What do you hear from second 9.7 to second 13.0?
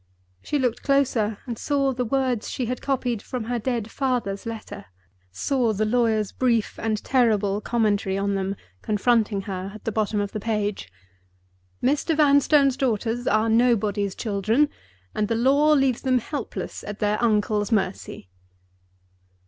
at the bottom of the page: _Mr. Vanstone's